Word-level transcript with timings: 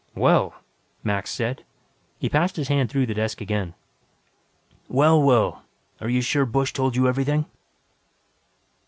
"Well!" 0.15 0.55
Max 1.03 1.29
said. 1.29 1.63
He 2.17 2.27
passed 2.27 2.55
his 2.55 2.69
hand 2.69 2.89
through 2.89 3.05
the 3.05 3.13
desk 3.13 3.39
again. 3.39 3.75
"Well, 4.87 5.21
well. 5.21 5.61
Are 5.99 6.09
you 6.09 6.21
sure 6.21 6.47
Busch 6.47 6.73
told 6.73 6.95
you 6.95 7.07
everything?" 7.07 7.45